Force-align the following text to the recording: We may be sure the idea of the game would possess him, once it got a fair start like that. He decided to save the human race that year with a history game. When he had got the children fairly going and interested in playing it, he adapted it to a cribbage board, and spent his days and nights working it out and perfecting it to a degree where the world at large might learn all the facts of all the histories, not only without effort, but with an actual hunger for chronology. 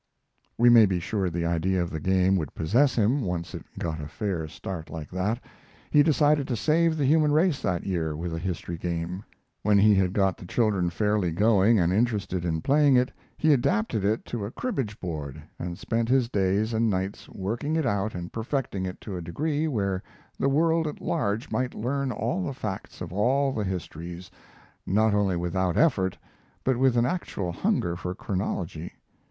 We 0.57 0.69
may 0.71 0.87
be 0.87 0.99
sure 0.99 1.29
the 1.29 1.45
idea 1.45 1.79
of 1.79 1.91
the 1.91 1.99
game 1.99 2.35
would 2.37 2.55
possess 2.55 2.95
him, 2.95 3.21
once 3.21 3.53
it 3.53 3.63
got 3.77 4.01
a 4.01 4.07
fair 4.07 4.47
start 4.47 4.89
like 4.89 5.11
that. 5.11 5.39
He 5.91 6.01
decided 6.01 6.47
to 6.47 6.55
save 6.55 6.97
the 6.97 7.05
human 7.05 7.31
race 7.31 7.61
that 7.61 7.83
year 7.85 8.15
with 8.15 8.33
a 8.33 8.39
history 8.39 8.79
game. 8.79 9.23
When 9.61 9.77
he 9.77 9.93
had 9.93 10.11
got 10.13 10.37
the 10.37 10.47
children 10.47 10.89
fairly 10.89 11.29
going 11.29 11.77
and 11.79 11.93
interested 11.93 12.45
in 12.45 12.63
playing 12.63 12.95
it, 12.97 13.11
he 13.37 13.53
adapted 13.53 14.03
it 14.03 14.25
to 14.25 14.43
a 14.43 14.49
cribbage 14.49 14.99
board, 14.99 15.39
and 15.59 15.77
spent 15.77 16.09
his 16.09 16.29
days 16.29 16.73
and 16.73 16.89
nights 16.89 17.29
working 17.29 17.75
it 17.75 17.85
out 17.85 18.15
and 18.15 18.33
perfecting 18.33 18.87
it 18.87 18.99
to 19.01 19.15
a 19.17 19.21
degree 19.21 19.67
where 19.67 20.01
the 20.39 20.49
world 20.49 20.87
at 20.87 20.99
large 20.99 21.51
might 21.51 21.75
learn 21.75 22.11
all 22.11 22.43
the 22.43 22.55
facts 22.55 23.01
of 23.01 23.13
all 23.13 23.51
the 23.51 23.63
histories, 23.63 24.31
not 24.83 25.13
only 25.13 25.35
without 25.37 25.77
effort, 25.77 26.17
but 26.63 26.75
with 26.75 26.97
an 26.97 27.05
actual 27.05 27.51
hunger 27.51 27.95
for 27.95 28.15
chronology. 28.15 28.93